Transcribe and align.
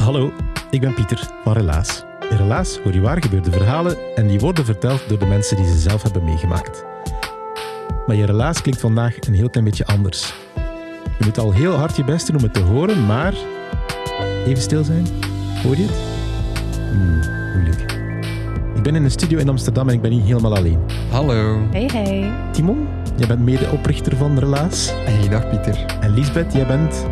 Hallo, 0.00 0.32
ik 0.70 0.80
ben 0.80 0.94
Pieter 0.94 1.30
van 1.44 1.52
Relaas. 1.52 2.04
In 2.30 2.36
Relaas 2.36 2.78
hoor 2.78 2.92
je 2.92 3.00
waar 3.00 3.22
gebeurde 3.22 3.50
verhalen 3.50 3.96
en 4.16 4.26
die 4.26 4.38
worden 4.38 4.64
verteld 4.64 5.08
door 5.08 5.18
de 5.18 5.26
mensen 5.26 5.56
die 5.56 5.66
ze 5.66 5.78
zelf 5.78 6.02
hebben 6.02 6.24
meegemaakt. 6.24 6.84
Maar 8.06 8.16
je 8.16 8.26
relaas 8.26 8.62
klinkt 8.62 8.80
vandaag 8.80 9.16
een 9.20 9.34
heel 9.34 9.50
klein 9.50 9.66
beetje 9.66 9.86
anders. 9.86 10.34
Je 11.18 11.24
moet 11.24 11.38
al 11.38 11.52
heel 11.52 11.72
hard 11.72 11.96
je 11.96 12.04
best 12.04 12.26
doen 12.26 12.36
om 12.36 12.42
het 12.42 12.54
te 12.54 12.60
horen, 12.60 13.06
maar... 13.06 13.34
Even 14.46 14.62
stil 14.62 14.84
zijn. 14.84 15.06
Hoor 15.62 15.76
je 15.76 15.82
het? 15.82 15.98
Hmm, 16.90 17.20
moeilijk. 17.54 17.92
Ik 18.74 18.82
ben 18.82 18.94
in 18.94 19.04
een 19.04 19.10
studio 19.10 19.38
in 19.38 19.48
Amsterdam 19.48 19.88
en 19.88 19.94
ik 19.94 20.02
ben 20.02 20.10
niet 20.10 20.24
helemaal 20.24 20.56
alleen. 20.56 20.78
Hallo. 21.10 21.66
Hey, 21.70 21.90
hey. 21.92 22.32
Timon, 22.52 22.88
jij 23.16 23.26
bent 23.26 23.40
medeoprichter 23.40 24.16
van 24.16 24.38
Relaas. 24.38 24.92
Hey, 25.04 25.28
dag 25.28 25.48
Pieter. 25.48 25.84
En 26.00 26.10
Lisbeth, 26.14 26.52
jij 26.52 26.66
bent 26.66 27.06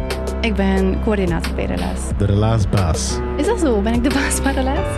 Ik 0.48 0.54
ben 0.54 1.00
coördinator 1.02 1.54
bij 1.54 1.64
Relaas. 1.64 2.00
de 2.18 2.24
Relaasbaas. 2.24 3.18
Is 3.36 3.46
dat 3.46 3.60
zo? 3.60 3.80
Ben 3.80 3.92
ik 3.94 4.02
de 4.02 4.08
baas 4.08 4.34
van 4.34 4.52
Relaas? 4.52 4.96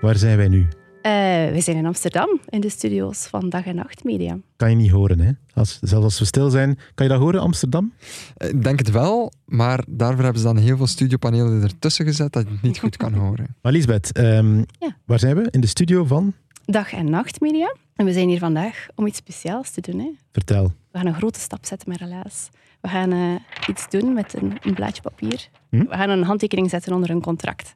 Waar 0.00 0.16
zijn 0.16 0.36
wij 0.36 0.48
nu? 0.48 0.68
Eh, 1.02 1.12
we 1.52 1.60
zijn 1.60 1.76
in 1.76 1.86
Amsterdam, 1.86 2.40
in 2.48 2.60
de 2.60 2.68
studio's 2.68 3.26
van 3.26 3.48
Dag 3.48 3.64
en 3.66 3.74
Nacht 3.74 4.04
Media. 4.04 4.38
Kan 4.56 4.70
je 4.70 4.76
niet 4.76 4.90
horen, 4.90 5.20
hè? 5.20 5.30
Als, 5.54 5.78
zelfs 5.80 6.04
als 6.04 6.18
we 6.18 6.24
stil 6.24 6.50
zijn, 6.50 6.78
kan 6.94 7.06
je 7.06 7.12
dat 7.12 7.20
horen, 7.20 7.40
Amsterdam? 7.40 7.92
Ik 8.36 8.62
denk 8.64 8.78
het 8.78 8.90
wel, 8.90 9.32
maar 9.44 9.84
daarvoor 9.88 10.22
hebben 10.22 10.40
ze 10.42 10.46
dan 10.46 10.56
heel 10.56 10.76
veel 10.76 10.86
studiopanelen 10.86 11.62
ertussen 11.62 12.04
gezet 12.04 12.32
dat 12.32 12.42
je 12.46 12.52
het 12.52 12.62
niet 12.62 12.78
goed 12.78 12.96
kan 12.96 13.12
horen. 13.14 13.46
Maar 13.62 13.72
Lisbeth, 13.72 14.12
ehm, 14.12 14.56
Ja. 14.58 14.96
waar 15.04 15.18
zijn 15.18 15.36
we? 15.36 15.46
In 15.50 15.60
de 15.60 15.66
studio 15.66 16.04
van? 16.04 16.32
Dag 16.64 16.92
en 16.92 17.10
Nacht 17.10 17.40
Media. 17.40 17.74
En 17.96 18.04
we 18.04 18.12
zijn 18.12 18.28
hier 18.28 18.38
vandaag 18.38 18.86
om 18.94 19.06
iets 19.06 19.18
speciaals 19.18 19.70
te 19.70 19.80
doen. 19.80 19.98
Hè. 19.98 20.10
Vertel. 20.32 20.72
We 20.90 20.98
gaan 20.98 21.06
een 21.06 21.14
grote 21.14 21.40
stap 21.40 21.64
zetten 21.66 21.88
met 21.88 21.98
Relaas. 22.00 22.48
We 22.80 22.88
gaan 22.88 23.12
eh, 23.12 23.68
iets 23.68 23.88
doen 23.90 24.12
met 24.12 24.34
een, 24.42 24.52
een 24.62 24.74
blaadje 24.74 25.02
papier. 25.02 25.48
Hm? 25.70 25.78
We 25.78 25.94
gaan 25.94 26.10
een 26.10 26.22
handtekening 26.22 26.70
zetten 26.70 26.92
onder 26.92 27.10
een 27.10 27.20
contract. 27.20 27.74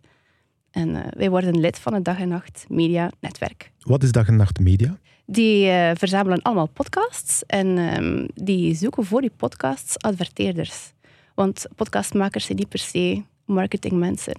En 0.77 0.97
eh, 0.97 1.03
wij 1.17 1.31
worden 1.31 1.61
lid 1.61 1.79
van 1.79 1.95
het 1.95 2.05
Dag 2.05 2.19
en 2.19 2.29
Nacht 2.29 2.65
Media 2.69 3.11
Netwerk. 3.21 3.73
Wat 3.81 4.03
is 4.03 4.13
Dag 4.13 4.29
en 4.29 4.37
Nacht 4.37 4.61
Media? 4.61 4.99
Die 5.27 5.69
eh, 5.69 5.91
verzamelen 5.95 6.43
allemaal 6.43 6.69
podcasts 6.69 7.43
en 7.47 7.79
ehm, 7.79 8.27
die 8.35 8.75
zoeken 8.75 9.05
voor 9.05 9.21
die 9.21 9.33
podcasts 9.37 9.99
adverteerders. 9.99 10.93
Want 11.35 11.67
podcastmakers 11.75 12.45
zijn 12.45 12.59
niet 12.59 12.69
per 12.69 12.79
se 12.79 13.23
marketingmensen. 13.45 14.35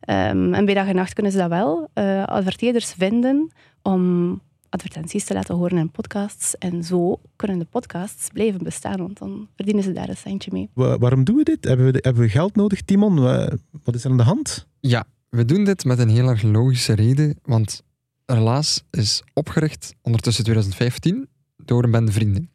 Ehm, 0.00 0.54
en 0.54 0.64
bij 0.64 0.74
dag 0.74 0.86
en 0.86 0.94
nacht 0.94 1.12
kunnen 1.12 1.32
ze 1.32 1.38
dat 1.38 1.48
wel. 1.48 1.88
eh, 1.92 2.24
adverteerders 2.24 2.92
vinden 2.92 3.50
om 3.82 4.40
advertenties 4.68 5.24
te 5.24 5.34
laten 5.34 5.54
horen 5.54 5.78
in 5.78 5.90
podcasts. 5.90 6.58
En 6.58 6.84
zo 6.84 7.20
kunnen 7.36 7.58
de 7.58 7.64
podcasts 7.70 8.28
blijven 8.32 8.62
bestaan, 8.62 8.96
want 8.98 9.18
dan 9.18 9.48
verdienen 9.56 9.82
ze 9.82 9.92
daar 9.92 10.08
een 10.08 10.16
centje 10.16 10.50
mee. 10.52 10.70
Wa- 10.72 10.98
waarom 10.98 11.24
doen 11.24 11.36
we 11.36 11.42
dit? 11.44 11.64
Hebben 11.64 11.86
we, 11.86 11.92
de- 11.92 12.00
hebben 12.02 12.22
we 12.22 12.28
geld 12.28 12.56
nodig, 12.56 12.82
Timon? 12.82 13.20
Wa- 13.20 13.56
wat 13.84 13.94
is 13.94 14.04
er 14.04 14.10
aan 14.10 14.16
de 14.16 14.22
hand? 14.22 14.66
Ja, 14.80 15.04
we 15.30 15.44
doen 15.44 15.64
dit 15.64 15.84
met 15.84 15.98
een 15.98 16.08
heel 16.08 16.28
erg 16.28 16.42
logische 16.42 16.92
reden, 16.92 17.38
want 17.42 17.82
Relaas 18.26 18.84
is 18.90 19.22
opgericht 19.32 19.94
ondertussen 20.02 20.44
2015 20.44 21.28
door 21.56 21.84
een 21.84 21.90
bende 21.90 22.12
vrienden. 22.12 22.50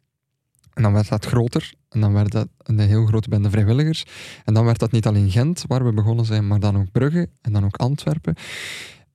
En 0.74 0.84
dan 0.84 0.94
werd 0.94 1.10
dat 1.10 1.26
groter, 1.26 1.74
en 1.90 2.00
dan 2.00 2.14
werd 2.14 2.32
dat 2.32 2.48
een 2.58 2.80
heel 2.80 3.06
grote 3.06 3.30
bende 3.30 3.50
vrijwilligers. 3.50 4.06
En 4.44 4.54
dan 4.54 4.66
werd 4.66 4.80
dat 4.80 4.92
niet 4.92 5.08
alleen 5.08 5.32
Gent, 5.32 5.64
waar 5.68 5.86
we 5.86 5.94
begonnen 5.94 6.26
zijn, 6.26 6.48
maar 6.48 6.60
dan 6.60 6.78
ook 6.78 6.92
Brugge 6.92 7.30
en 7.42 7.54
dan 7.54 7.66
ook 7.66 7.76
Antwerpen. 7.76 8.36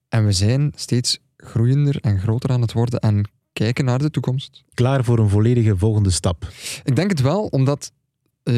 En 0.09 0.25
we 0.25 0.33
zijn 0.33 0.73
steeds 0.75 1.19
groeiender 1.37 2.01
en 2.01 2.19
groter 2.19 2.51
aan 2.51 2.61
het 2.61 2.73
worden 2.73 3.01
en 3.01 3.31
kijken 3.53 3.85
naar 3.85 3.99
de 3.99 4.11
toekomst. 4.11 4.65
Klaar 4.75 5.05
voor 5.05 5.19
een 5.19 5.29
volledige 5.29 5.77
volgende 5.77 6.11
stap. 6.11 6.49
Ik 6.85 6.97
denk 6.97 7.11
het 7.11 7.21
wel, 7.21 7.47
omdat 7.47 7.93
eh, 8.43 8.55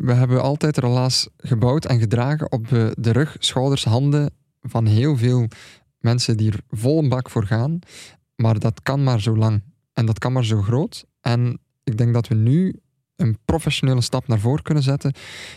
we 0.00 0.12
hebben 0.12 0.42
altijd 0.42 0.78
relaas 0.78 1.28
gebouwd 1.36 1.84
en 1.84 1.98
gedragen 1.98 2.52
op 2.52 2.68
de, 2.68 2.96
de 2.98 3.10
rug, 3.10 3.36
schouders, 3.38 3.84
handen 3.84 4.30
van 4.68 4.86
heel 4.86 5.16
veel 5.16 5.48
mensen 5.98 6.36
die 6.36 6.52
er 6.52 6.60
vol 6.70 6.98
een 7.02 7.08
bak 7.08 7.30
voor 7.30 7.46
gaan. 7.46 7.78
Maar 8.36 8.58
dat 8.58 8.82
kan 8.82 9.02
maar 9.02 9.20
zo 9.20 9.36
lang 9.36 9.62
en 9.92 10.06
dat 10.06 10.18
kan 10.18 10.32
maar 10.32 10.44
zo 10.44 10.62
groot. 10.62 11.04
En 11.20 11.58
ik 11.84 11.98
denk 11.98 12.14
dat 12.14 12.28
we 12.28 12.34
nu 12.34 12.74
een 13.16 13.38
professionele 13.44 14.00
stap 14.00 14.26
naar 14.26 14.38
voren 14.40 14.62
kunnen 14.62 14.82
zetten 14.82 15.12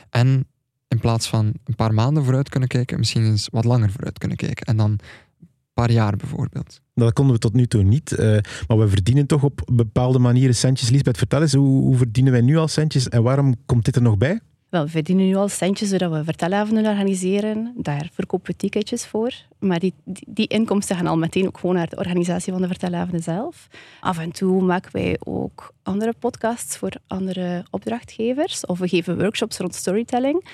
en 0.09 0.47
in 0.87 0.99
plaats 0.99 1.27
van 1.27 1.53
een 1.63 1.75
paar 1.75 1.93
maanden 1.93 2.23
vooruit 2.23 2.49
kunnen 2.49 2.69
kijken, 2.69 2.97
misschien 2.97 3.25
eens 3.25 3.47
wat 3.51 3.65
langer 3.65 3.91
vooruit 3.91 4.17
kunnen 4.17 4.37
kijken. 4.37 4.65
En 4.65 4.77
dan 4.77 4.89
een 4.91 5.47
paar 5.73 5.91
jaar 5.91 6.15
bijvoorbeeld. 6.15 6.81
Dat 6.93 7.13
konden 7.13 7.33
we 7.33 7.39
tot 7.39 7.53
nu 7.53 7.67
toe 7.67 7.83
niet. 7.83 8.11
eh, 8.11 8.37
maar 8.67 8.77
we 8.77 8.87
verdienen 8.87 9.25
toch 9.25 9.43
op 9.43 9.61
bepaalde 9.71 10.19
manieren 10.19 10.55
centjes. 10.55 10.89
Lisbeth, 10.89 11.17
vertel 11.17 11.41
eens, 11.41 11.53
hoe, 11.53 11.81
hoe 11.81 11.97
verdienen 11.97 12.31
wij 12.31 12.41
nu 12.41 12.57
al 12.57 12.67
centjes 12.67 13.09
en 13.09 13.23
waarom 13.23 13.55
komt 13.65 13.85
dit 13.85 13.95
er 13.95 14.01
nog 14.01 14.17
bij? 14.17 14.39
Wel, 14.77 14.85
we 14.85 14.91
verdienen 14.91 15.25
nu 15.27 15.35
al 15.35 15.47
centjes 15.47 15.89
doordat 15.89 16.11
we 16.11 16.23
vertelavonden 16.23 16.85
organiseren. 16.85 17.73
Daar 17.77 18.09
verkopen 18.13 18.51
we 18.51 18.57
ticketjes 18.57 19.05
voor. 19.05 19.33
Maar 19.59 19.79
die, 19.79 19.93
die, 20.05 20.27
die 20.27 20.47
inkomsten 20.47 20.95
gaan 20.95 21.07
al 21.07 21.17
meteen 21.17 21.47
ook 21.47 21.57
gewoon 21.57 21.75
naar 21.75 21.89
de 21.89 21.95
organisatie 21.95 22.53
van 22.53 22.61
de 22.61 22.67
vertelavonden 22.67 23.23
zelf. 23.23 23.67
Af 23.99 24.17
en 24.19 24.31
toe 24.31 24.61
maken 24.61 24.91
wij 24.91 25.17
ook 25.19 25.73
andere 25.83 26.13
podcasts 26.19 26.77
voor 26.77 26.91
andere 27.07 27.65
opdrachtgevers. 27.69 28.65
Of 28.65 28.79
we 28.79 28.87
geven 28.87 29.17
workshops 29.17 29.57
rond 29.57 29.75
storytelling. 29.75 30.45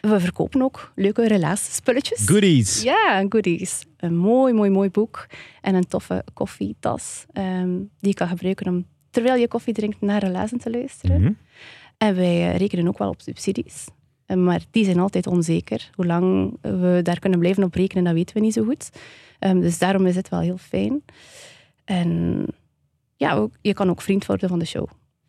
We 0.00 0.20
verkopen 0.20 0.62
ook 0.62 0.92
leuke 0.94 1.28
relatiespulletjes. 1.28 2.28
Goodies! 2.28 2.82
Ja, 2.82 3.24
goodies. 3.28 3.84
Een 3.96 4.16
mooi, 4.16 4.52
mooi, 4.52 4.70
mooi 4.70 4.90
boek. 4.90 5.26
En 5.60 5.74
een 5.74 5.86
toffe 5.88 6.24
koffietas. 6.32 7.24
ehm, 7.32 7.70
die 7.76 8.08
je 8.10 8.14
kan 8.14 8.28
gebruiken 8.28 8.66
om, 8.66 8.86
terwijl 9.10 9.40
je 9.40 9.48
koffie 9.48 9.74
drinkt, 9.74 10.00
naar 10.00 10.20
relazen 10.20 10.58
te 10.58 10.70
luisteren. 10.70 11.20
Mhm. 11.20 11.32
En 12.02 12.14
wij 12.14 12.50
eh, 12.52 12.56
rekenen 12.56 12.88
ook 12.88 12.98
wel 12.98 13.08
op 13.08 13.20
subsidies. 13.20 13.86
Eh, 14.26 14.36
Maar 14.36 14.60
die 14.70 14.84
zijn 14.84 14.98
altijd 14.98 15.26
onzeker. 15.26 15.90
Hoe 15.94 16.06
lang 16.06 16.56
we 16.60 17.00
daar 17.02 17.18
kunnen 17.18 17.38
blijven 17.38 17.62
op 17.64 17.74
rekenen, 17.74 18.04
dat 18.04 18.12
weten 18.14 18.34
we 18.34 18.40
niet 18.40 18.52
zo 18.52 18.64
goed. 18.64 18.90
Ehm, 19.38 19.60
dus 19.60 19.78
daarom 19.78 20.06
is 20.06 20.16
het 20.16 20.28
wel 20.28 20.40
heel 20.40 20.56
fijn. 20.58 21.02
En 21.84 22.44
ja, 23.16 23.34
ook- 23.34 23.54
je 23.60 23.74
kan 23.74 23.90
ook 23.90 24.02
vriend 24.02 24.26
worden 24.26 24.48
van 24.48 24.58
de 24.58 24.64
show. 24.64 24.86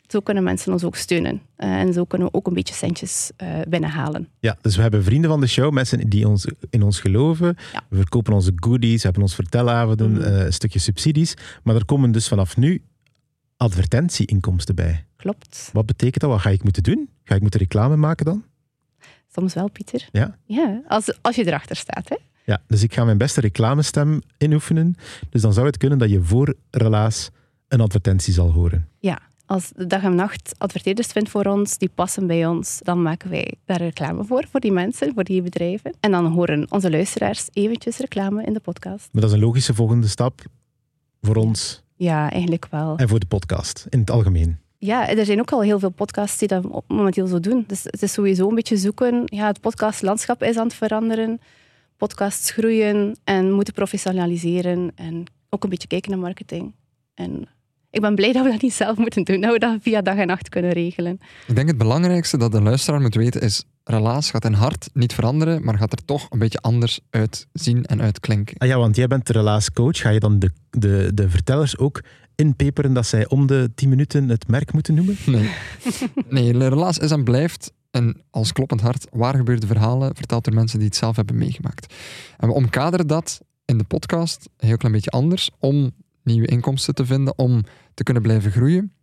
Zo 0.08 0.20
kunnen 0.20 0.44
mensen 0.44 0.72
ons 0.74 0.84
ook 0.84 0.96
steunen. 0.96 1.42
Eh, 1.56 1.80
en 1.80 1.94
zo 1.94 2.04
kunnen 2.06 2.28
we 2.28 2.34
ook 2.34 2.48
een 2.48 2.54
beetje 2.54 2.74
centjes 2.74 3.32
binnenhalen. 3.70 4.28
Ja, 4.40 4.58
dus 4.62 4.76
we 4.76 4.82
hebben 4.82 5.04
vrienden 5.04 5.30
van 5.30 5.40
de 5.42 5.48
show, 5.48 5.72
mensen 5.72 6.10
die 6.10 6.28
ons, 6.28 6.48
in 6.70 6.84
ons 6.84 7.00
geloven. 7.00 7.58
Ja. 7.74 7.84
We 7.90 7.96
verkopen 7.96 8.34
onze 8.34 8.52
goodies, 8.56 8.96
we 8.98 9.02
hebben 9.04 9.22
ons 9.22 9.36
vertelavonden, 9.36 10.26
eh, 10.38 10.46
een 10.46 10.54
stukje 10.54 10.80
subsidies. 10.80 11.34
Maar 11.64 11.76
er 11.76 11.86
komen 11.86 12.12
dus 12.12 12.28
vanaf 12.28 12.58
nu 12.58 12.82
advertentieinkomsten 13.64 14.76
bij. 14.76 15.06
Klopt. 15.16 15.70
Wat 15.74 15.86
betekent 15.86 16.20
dat? 16.20 16.30
Wat 16.30 16.40
ga 16.40 16.50
ik 16.50 16.64
moeten 16.64 16.84
doen? 16.84 17.10
Ga 17.24 17.36
ik 17.36 17.42
moeten 17.42 17.60
reclame 17.60 17.96
maken 17.96 18.26
dan? 18.26 18.44
Soms 19.28 19.54
wel, 19.54 19.70
Pieter. 19.70 20.10
Ja? 20.12 20.38
Ja, 20.46 20.82
als, 20.88 21.18
als 21.22 21.36
je 21.36 21.48
erachter 21.48 21.76
staat. 21.76 22.10
Hè? 22.10 22.16
Ja, 22.46 22.62
dus 22.68 22.84
ik 22.84 22.94
ga 22.94 23.04
mijn 23.04 23.18
beste 23.18 23.42
reclamestem 23.42 24.22
inoefenen. 24.38 24.96
Dus 25.30 25.42
dan 25.42 25.54
zou 25.54 25.66
het 25.66 25.78
kunnen 25.78 25.98
dat 25.98 26.10
je 26.10 26.22
voor 26.22 26.56
Relaas 26.70 27.30
een 27.68 27.82
advertentie 27.82 28.34
zal 28.34 28.52
horen. 28.52 28.88
Ja, 29.00 29.20
als 29.46 29.72
de 29.76 29.88
dag 29.88 30.04
en 30.04 30.16
nacht 30.16 30.56
adverteerders 30.58 31.08
vindt 31.08 31.30
voor 31.30 31.46
ons, 31.46 31.78
die 31.78 31.92
passen 31.96 32.28
bij 32.28 32.46
ons, 32.46 32.80
dan 32.84 33.02
maken 33.02 33.30
wij 33.30 33.54
daar 33.66 33.82
reclame 33.82 34.24
voor, 34.24 34.46
voor 34.52 34.60
die 34.60 34.72
mensen, 34.72 35.14
voor 35.14 35.24
die 35.24 35.42
bedrijven. 35.42 35.96
En 36.00 36.12
dan 36.12 36.26
horen 36.26 36.72
onze 36.72 36.92
luisteraars 36.92 37.50
eventjes 37.54 37.98
reclame 37.98 38.44
in 38.44 38.54
de 38.54 38.60
podcast. 38.60 39.10
Maar 39.12 39.22
dat 39.22 39.32
is 39.32 39.38
een 39.38 39.44
logische 39.44 39.74
volgende 39.74 40.08
stap 40.08 40.42
voor 41.22 41.36
ons 41.36 41.83
Ja, 41.96 42.32
eigenlijk 42.32 42.68
wel. 42.70 42.98
en 42.98 43.10
voor 43.10 43.20
de 43.20 43.26
podcast 43.26 43.86
in 43.90 44.00
het 44.00 44.12
algemeen. 44.12 44.58
Ja, 44.78 45.10
er 45.10 45.26
zijn 45.26 45.40
ook 45.40 45.52
al 45.52 45.62
heel 45.62 45.80
veel 45.80 45.90
podcasts 45.90 46.38
die 46.38 46.48
dat 46.48 46.66
op- 46.66 46.84
momenteel 46.88 47.28
zo 47.28 47.40
doen. 47.40 47.64
Dus 47.68 47.84
het 47.84 48.02
is 48.04 48.14
sowieso 48.14 48.50
een 48.50 48.56
beetje 48.56 48.78
zoeken. 48.78 49.22
Ja, 49.26 49.48
het 49.48 49.62
podcastlandschap 49.62 50.44
is 50.44 50.58
aan 50.58 50.64
het 50.68 50.74
veranderen. 50.76 51.40
Podcasts 51.98 52.52
groeien 52.52 53.16
en 53.24 53.52
moeten 53.52 53.74
professionaliseren. 53.74 54.92
En 54.96 55.24
ook 55.50 55.64
een 55.64 55.70
beetje 55.70 55.88
kijken 55.88 56.12
naar 56.12 56.20
marketing. 56.20 56.74
En 57.14 57.48
ik 57.90 58.02
ben 58.02 58.16
blij 58.16 58.32
dat 58.32 58.44
we 58.46 58.52
dat 58.52 58.62
niet 58.62 58.74
zelf 58.74 58.98
moeten 58.98 59.24
doen. 59.24 59.42
Dat 59.42 59.52
we 59.52 59.60
dat 59.60 59.78
via 59.82 60.02
dag 60.02 60.16
en 60.18 60.28
nacht 60.28 60.50
kunnen 60.50 60.72
regelen. 60.72 61.20
Ik 61.48 61.56
denk 61.56 61.68
het 61.68 61.78
belangrijkste 61.78 62.38
dat 62.38 62.52
de 62.52 62.62
luisteraar 62.62 63.02
moet 63.02 63.16
weten 63.16 63.42
is, 63.42 63.64
relaas 63.84 64.32
gaat 64.32 64.46
in 64.46 64.54
hart 64.54 64.90
niet 64.94 65.14
veranderen, 65.14 65.64
maar 65.64 65.78
gaat 65.78 65.92
er 65.92 66.06
toch 66.06 66.28
een 66.30 66.40
beetje 66.40 66.60
anders 66.60 67.00
uitzien 67.10 67.86
en 67.86 68.02
uitklinken. 68.02 68.58
Ah 68.58 68.68
ja, 68.68 68.78
want 68.78 68.96
jij 68.96 69.08
bent 69.08 69.28
de 69.28 69.34
relaascoach. 69.34 69.98
Ga 69.98 70.10
je 70.10 70.20
dan 70.20 70.40
de, 70.40 70.52
de, 70.70 71.12
de 71.14 71.30
vertellers 71.30 71.78
ook 71.78 72.04
inpeperen 72.36 72.94
dat 72.94 73.06
zij 73.06 73.28
om 73.28 73.48
de 73.48 73.72
10 73.76 73.90
minuten 73.90 74.30
het 74.30 74.48
merk 74.48 74.74
moeten 74.74 74.94
noemen? 74.94 75.18
Nee, 76.30 76.54
nee 76.54 76.70
relaas 76.70 76.98
is 76.98 77.12
en 77.12 77.24
blijft 77.24 77.72
een 77.92 78.22
als 78.30 78.52
kloppend 78.52 78.82
hart 78.82 79.08
waar 79.12 79.36
gebeurde 79.36 79.68
verhalen 79.68 80.16
verteld 80.16 80.44
door 80.44 80.54
mensen 80.54 80.80
die 80.80 80.88
het 80.88 80.98
zelf 80.98 81.16
hebben 81.16 81.38
meegemaakt. 81.38 81.94
En 82.38 82.48
we 82.48 82.54
omkaderen 82.54 83.08
dat 83.08 83.42
in 83.66 83.78
de 83.78 83.84
podcast 83.84 84.50
een 84.58 84.68
heel 84.68 84.78
klein 84.78 84.94
beetje 84.94 85.10
anders 85.10 85.50
om 85.60 85.92
nieuwe 86.24 86.48
inkomsten 86.48 86.96
te 86.96 87.06
vinden, 87.06 87.38
om 87.38 87.64
te 87.94 88.04
kunnen 88.04 88.24
blijven 88.24 88.52
groeien. 88.52 88.94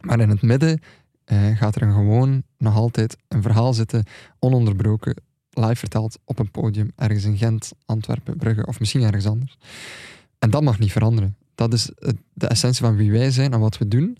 Maar 0.00 0.20
in 0.20 0.28
het 0.28 0.42
midden 0.42 0.80
eh, 1.24 1.56
gaat 1.56 1.74
er 1.74 1.92
gewoon 1.92 2.42
nog 2.58 2.74
altijd 2.74 3.16
een 3.28 3.42
verhaal 3.42 3.74
zitten, 3.74 4.04
ononderbroken, 4.38 5.14
live 5.50 5.76
verteld 5.76 6.18
op 6.24 6.38
een 6.38 6.50
podium, 6.50 6.92
ergens 6.96 7.24
in 7.24 7.36
Gent, 7.36 7.72
Antwerpen, 7.86 8.36
Brugge 8.36 8.66
of 8.66 8.80
misschien 8.80 9.02
ergens 9.02 9.26
anders. 9.26 9.58
En 10.38 10.50
dat 10.50 10.62
mag 10.62 10.78
niet 10.78 10.92
veranderen. 10.92 11.36
Dat 11.54 11.72
is 11.72 11.90
de 12.32 12.46
essentie 12.46 12.84
van 12.84 12.96
wie 12.96 13.12
wij 13.12 13.30
zijn 13.30 13.52
en 13.52 13.60
wat 13.60 13.78
we 13.78 13.88
doen. 13.88 14.18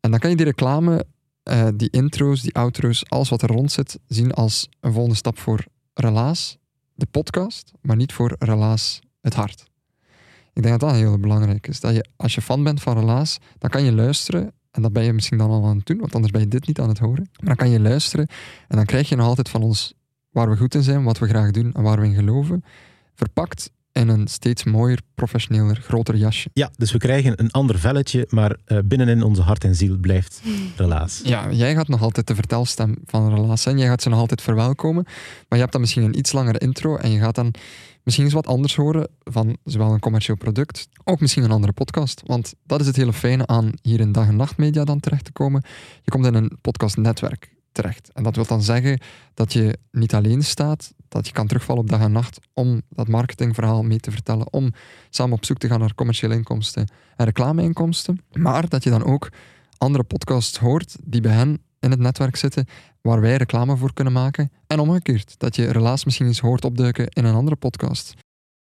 En 0.00 0.10
dan 0.10 0.20
kan 0.20 0.30
je 0.30 0.36
die 0.36 0.44
reclame, 0.44 1.04
eh, 1.42 1.68
die 1.74 1.90
intro's, 1.90 2.40
die 2.40 2.54
outro's, 2.54 3.04
alles 3.08 3.28
wat 3.28 3.42
er 3.42 3.48
rond 3.48 3.72
zit, 3.72 3.98
zien 4.06 4.32
als 4.32 4.68
een 4.80 4.92
volgende 4.92 5.16
stap 5.16 5.38
voor 5.38 5.64
Relaas, 5.94 6.58
de 6.94 7.06
podcast, 7.10 7.72
maar 7.80 7.96
niet 7.96 8.12
voor 8.12 8.36
Relaas, 8.38 9.00
het 9.20 9.34
hart. 9.34 9.70
Ik 10.52 10.62
denk 10.62 10.80
dat 10.80 10.90
dat 10.90 10.98
heel 10.98 11.18
belangrijk 11.18 11.66
is. 11.66 11.80
Dat 11.80 11.94
je, 11.94 12.04
als 12.16 12.34
je 12.34 12.42
fan 12.42 12.62
bent 12.62 12.82
van 12.82 12.98
Relaas, 12.98 13.38
dan 13.58 13.70
kan 13.70 13.84
je 13.84 13.92
luisteren. 13.92 14.52
En 14.70 14.82
dat 14.82 14.92
ben 14.92 15.04
je 15.04 15.12
misschien 15.12 15.38
dan 15.38 15.50
al 15.50 15.66
aan 15.66 15.76
het 15.76 15.86
doen, 15.86 15.98
want 15.98 16.14
anders 16.14 16.32
ben 16.32 16.40
je 16.40 16.48
dit 16.48 16.66
niet 16.66 16.80
aan 16.80 16.88
het 16.88 16.98
horen. 16.98 17.28
Maar 17.32 17.46
dan 17.46 17.56
kan 17.56 17.70
je 17.70 17.80
luisteren 17.80 18.26
en 18.68 18.76
dan 18.76 18.86
krijg 18.86 19.08
je 19.08 19.16
nog 19.16 19.26
altijd 19.26 19.48
van 19.48 19.62
ons 19.62 19.94
waar 20.30 20.50
we 20.50 20.56
goed 20.56 20.74
in 20.74 20.82
zijn, 20.82 21.04
wat 21.04 21.18
we 21.18 21.28
graag 21.28 21.50
doen 21.50 21.72
en 21.72 21.82
waar 21.82 22.00
we 22.00 22.06
in 22.06 22.14
geloven. 22.14 22.64
Verpakt 23.14 23.70
in 23.92 24.08
een 24.08 24.28
steeds 24.28 24.64
mooier, 24.64 25.00
professioneler, 25.14 25.76
groter 25.76 26.16
jasje. 26.16 26.50
Ja, 26.52 26.70
dus 26.76 26.92
we 26.92 26.98
krijgen 26.98 27.40
een 27.40 27.50
ander 27.50 27.78
velletje, 27.78 28.26
maar 28.28 28.56
eh, 28.64 28.78
binnenin 28.84 29.22
onze 29.22 29.42
hart 29.42 29.64
en 29.64 29.74
ziel 29.74 29.96
blijft 29.96 30.42
relaas. 30.76 31.20
Ja, 31.24 31.52
jij 31.52 31.74
gaat 31.74 31.88
nog 31.88 32.02
altijd 32.02 32.26
de 32.26 32.34
vertelstem 32.34 32.96
van 33.04 33.22
een 33.22 33.34
relatie 33.34 33.58
zijn. 33.58 33.78
Jij 33.78 33.88
gaat 33.88 34.02
ze 34.02 34.08
nog 34.08 34.18
altijd 34.18 34.42
verwelkomen. 34.42 35.02
Maar 35.04 35.44
je 35.48 35.58
hebt 35.58 35.72
dan 35.72 35.80
misschien 35.80 36.02
een 36.02 36.18
iets 36.18 36.32
langere 36.32 36.58
intro 36.58 36.96
en 36.96 37.10
je 37.10 37.18
gaat 37.18 37.34
dan 37.34 37.54
misschien 38.10 38.28
eens 38.36 38.46
wat 38.46 38.54
anders 38.54 38.76
horen 38.76 39.08
van 39.24 39.56
zowel 39.64 39.92
een 39.92 40.00
commercieel 40.00 40.36
product, 40.36 40.88
ook 41.04 41.20
misschien 41.20 41.44
een 41.44 41.50
andere 41.50 41.72
podcast. 41.72 42.22
Want 42.24 42.54
dat 42.64 42.80
is 42.80 42.86
het 42.86 42.96
hele 42.96 43.12
fijne 43.12 43.46
aan 43.46 43.72
hier 43.82 44.00
in 44.00 44.12
dag- 44.12 44.28
en 44.28 44.36
nachtmedia 44.36 44.84
dan 44.84 45.00
terecht 45.00 45.24
te 45.24 45.32
komen. 45.32 45.64
Je 46.02 46.10
komt 46.10 46.26
in 46.26 46.34
een 46.34 46.58
podcastnetwerk 46.60 47.54
terecht. 47.72 48.10
En 48.12 48.22
dat 48.22 48.36
wil 48.36 48.46
dan 48.46 48.62
zeggen 48.62 49.00
dat 49.34 49.52
je 49.52 49.78
niet 49.90 50.14
alleen 50.14 50.42
staat, 50.42 50.94
dat 51.08 51.26
je 51.26 51.32
kan 51.32 51.46
terugvallen 51.46 51.82
op 51.82 51.88
dag 51.88 52.00
en 52.00 52.12
nacht 52.12 52.38
om 52.54 52.82
dat 52.88 53.08
marketingverhaal 53.08 53.82
mee 53.82 54.00
te 54.00 54.10
vertellen, 54.10 54.52
om 54.52 54.72
samen 55.10 55.36
op 55.36 55.44
zoek 55.44 55.58
te 55.58 55.68
gaan 55.68 55.80
naar 55.80 55.94
commerciële 55.94 56.34
inkomsten 56.34 56.88
en 57.16 57.24
reclameinkomsten. 57.24 58.20
Maar 58.32 58.68
dat 58.68 58.84
je 58.84 58.90
dan 58.90 59.04
ook 59.04 59.28
andere 59.78 60.04
podcasts 60.04 60.58
hoort 60.58 60.96
die 61.04 61.20
bij 61.20 61.32
hen 61.32 61.62
in 61.80 61.90
het 61.90 62.00
netwerk 62.00 62.36
zitten, 62.36 62.66
waar 63.00 63.20
wij 63.20 63.36
reclame 63.36 63.76
voor 63.76 63.92
kunnen 63.92 64.12
maken. 64.12 64.50
En 64.66 64.78
omgekeerd, 64.78 65.34
dat 65.38 65.56
je 65.56 65.70
relaas 65.70 66.04
misschien 66.04 66.26
eens 66.26 66.40
hoort 66.40 66.64
opduiken 66.64 67.08
in 67.08 67.24
een 67.24 67.34
andere 67.34 67.56
podcast. 67.56 68.14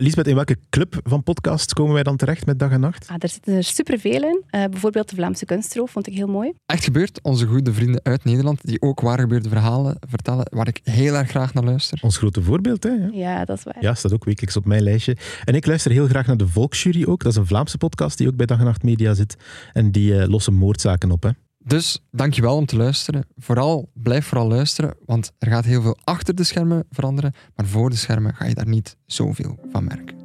Lisbeth, 0.02 0.28
in 0.28 0.36
welke 0.36 0.58
club 0.70 1.00
van 1.04 1.24
podcasts 1.24 1.74
komen 1.74 1.94
wij 1.94 2.04
dan 2.04 2.18
terecht 2.18 2.46
met 2.46 2.60
dag 2.60 2.72
en 2.72 2.80
nacht? 2.80 3.08
Ah, 3.08 3.16
er 3.20 3.30
zitten 3.30 3.56
er 3.56 3.64
superveel 3.64 4.22
in. 4.24 4.44
Eh, 4.48 4.66
bijvoorbeeld 4.66 5.10
de 5.10 5.16
Vlaamse 5.16 5.46
Kunstroof 5.46 5.92
vond 5.92 6.08
ik 6.08 6.14
heel 6.14 6.28
mooi. 6.28 6.54
Echt 6.66 6.84
gebeurd, 6.84 7.20
onze 7.22 7.46
goede 7.46 7.74
vrienden 7.74 8.00
uit 8.04 8.24
Nederland, 8.24 8.68
die 8.68 8.82
ook 8.82 9.02
waar 9.02 9.20
gebeurde 9.20 9.50
verhalen 9.50 9.98
vertellen, 10.08 10.46
waar 10.50 10.68
ik 10.68 10.80
heel 10.84 11.14
erg 11.14 11.30
graag 11.30 11.54
naar 11.54 11.64
luister. 11.64 12.00
Ons 12.02 12.18
grote 12.18 12.42
voorbeeld, 12.42 12.84
hè? 12.84 12.90
ja. 12.90 13.10
Ja, 13.12 13.46
dat 13.46 13.58
is 13.58 13.64
waar. 13.64 13.78
Ja, 13.80 13.94
staat 13.94 14.14
ook 14.14 14.26
wekelijks 14.26 14.58
op 14.58 14.66
mijn 14.66 14.84
lijstje. 14.84 15.18
En 15.44 15.56
ik 15.56 15.66
luister 15.66 15.92
heel 15.92 16.08
graag 16.08 16.28
naar 16.28 16.38
de 16.38 16.48
Volksjury 16.48 17.06
ook. 17.06 17.24
Dat 17.24 17.32
is 17.32 17.38
een 17.38 17.48
Vlaamse 17.48 17.78
podcast 17.78 18.18
die 18.18 18.28
ook 18.28 18.36
bij 18.36 18.46
Dag 18.46 18.60
en 18.60 18.66
Nacht 18.66 18.84
Media 18.84 19.14
zit. 19.14 19.38
En 19.74 19.92
die 19.92 20.20
eh, 20.20 20.30
lossen 20.30 20.54
moordzaken 20.54 21.12
op, 21.12 21.24
hè. 21.24 21.30
Dus 21.64 22.04
dankjewel 22.12 22.56
om 22.56 22.66
te 22.66 22.78
luisteren. 22.78 23.26
Vooral, 23.38 23.90
blijf 23.94 24.26
vooral 24.26 24.48
luisteren, 24.48 24.96
want 25.06 25.32
er 25.38 25.52
gaat 25.52 25.66
heel 25.66 25.82
veel 25.82 25.98
achter 26.04 26.36
de 26.36 26.44
schermen 26.44 26.86
veranderen, 26.90 27.34
maar 27.56 27.66
voor 27.66 27.90
de 27.90 27.96
schermen 27.96 28.36
ga 28.36 28.46
je 28.46 28.54
daar 28.54 28.68
niet 28.68 28.98
zoveel 29.06 29.60
van 29.72 29.84
merken. 29.84 30.19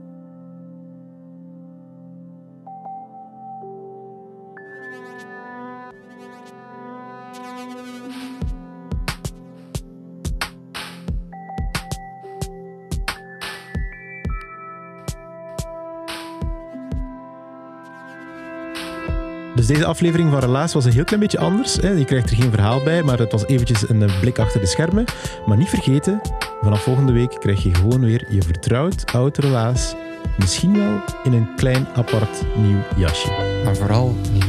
Dus 19.55 19.67
deze 19.67 19.85
aflevering 19.85 20.31
van 20.31 20.39
Relaas 20.39 20.73
was 20.73 20.85
een 20.85 20.93
heel 20.93 21.05
klein 21.05 21.21
beetje 21.21 21.39
anders. 21.39 21.77
Hè. 21.77 21.91
Je 21.91 22.05
krijgt 22.05 22.31
er 22.31 22.37
geen 22.37 22.51
verhaal 22.51 22.83
bij, 22.83 23.03
maar 23.03 23.19
het 23.19 23.33
was 23.33 23.47
eventjes 23.47 23.89
een 23.89 24.03
eh, 24.03 24.21
blik 24.21 24.39
achter 24.39 24.61
de 24.61 24.67
schermen. 24.67 25.05
Maar 25.47 25.57
niet 25.57 25.69
vergeten, 25.69 26.21
vanaf 26.63 26.83
volgende 26.83 27.13
week 27.13 27.37
krijg 27.41 27.63
je 27.63 27.75
gewoon 27.75 28.01
weer 28.01 28.27
je 28.29 28.43
vertrouwd 28.43 29.13
oud 29.13 29.39
Relaas. 29.39 29.95
Misschien 30.39 30.79
wel 30.79 31.01
in 31.25 31.33
een 31.33 31.49
klein 31.57 31.87
apart 31.95 32.43
nieuw 32.57 32.83
jasje. 32.97 33.61
Maar 33.65 33.77
vooral 33.77 34.17
niet. 34.33 34.45